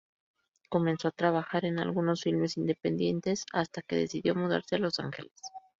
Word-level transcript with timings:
Comenzó 0.67 1.09
a 1.09 1.15
trabajar 1.15 1.63
en 1.63 1.77
algunos 1.77 2.23
filmes 2.23 2.57
independientes, 2.57 3.45
hasta 3.53 3.83
que 3.83 3.97
decidió 3.97 4.33
mudarse 4.33 4.77
a 4.77 4.79
Los 4.79 4.99
Angeles. 4.99 5.35